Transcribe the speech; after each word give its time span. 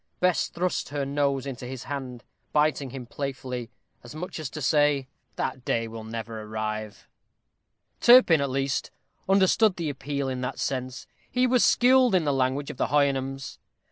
Bess 0.19 0.47
thrust 0.47 0.89
her 0.89 1.05
nose 1.05 1.45
into 1.45 1.67
his 1.67 1.83
hand, 1.83 2.23
biting 2.53 2.89
him 2.89 3.05
playfully, 3.05 3.69
as 4.03 4.15
much 4.15 4.39
as 4.39 4.49
to 4.49 4.59
say, 4.59 5.07
"That 5.35 5.63
day 5.63 5.87
will 5.87 6.03
never 6.03 6.41
arrive." 6.41 7.07
Turpin, 7.99 8.41
at 8.41 8.49
least, 8.49 8.89
understood 9.29 9.75
the 9.75 9.91
appeal 9.91 10.27
in 10.27 10.41
that 10.41 10.57
sense; 10.57 11.05
he 11.29 11.45
was 11.45 11.63
skilled 11.63 12.15
in 12.15 12.23
the 12.23 12.33
language 12.33 12.71
of 12.71 12.77
the 12.77 12.87
Houyhnhnms. 12.87 13.59